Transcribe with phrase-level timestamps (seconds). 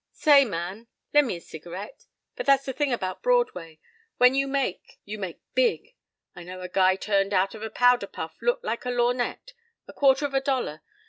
[0.13, 3.77] Say, man, len' me a cigarette.—But that's the thing about Broadway.
[4.17, 5.93] When you make, you make big.
[6.35, 10.33] I know a guy turned out a powder puff looked like a lor'nette—a quarter of
[10.33, 10.81] a dollar.